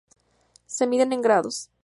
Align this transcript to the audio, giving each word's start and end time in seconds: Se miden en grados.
Se 0.65 0.87
miden 0.87 1.13
en 1.13 1.21
grados. 1.21 1.69